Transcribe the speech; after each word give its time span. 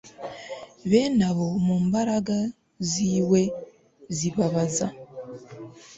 Bene 0.89 1.21
abo 1.29 1.47
mu 1.65 1.75
mbaraga 1.85 2.37
ziwe 2.89 3.41
zibabaza 4.17 4.87